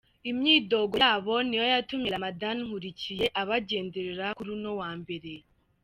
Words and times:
Imyidogo 0.29 0.93
yabo 1.05 1.33
niyo 1.47 1.63
yatumye 1.73 2.07
Ramadhan 2.15 2.57
Nkurikiye 2.65 3.25
abagendera 3.41 4.25
kuri 4.37 4.49
uno 4.57 4.71
wambere. 4.79 5.33